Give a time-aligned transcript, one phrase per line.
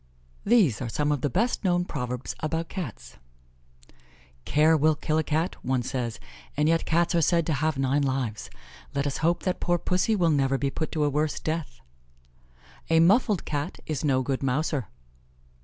[0.49, 3.17] _These are some of the best known Proverbs about Cats:
[4.45, 6.19] "Care will kill a Cat," one says,
[6.57, 8.49] and yet Cats are said to have nine lives.
[8.95, 11.81] Let us hope that poor Pussy will never be put to a worse death.
[12.89, 14.87] "A muffled Cat is no good mouser."